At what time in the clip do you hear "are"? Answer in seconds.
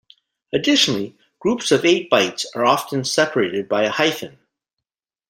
2.55-2.65